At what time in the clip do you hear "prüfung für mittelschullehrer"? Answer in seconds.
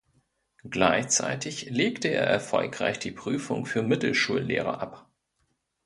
3.11-4.79